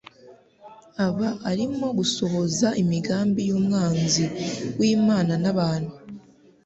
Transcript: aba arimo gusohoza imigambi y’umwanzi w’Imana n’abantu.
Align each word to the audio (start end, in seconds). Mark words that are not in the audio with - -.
aba 1.05 1.27
arimo 1.51 1.87
gusohoza 1.97 2.67
imigambi 2.81 3.41
y’umwanzi 3.49 4.25
w’Imana 4.79 5.33
n’abantu. 5.43 5.93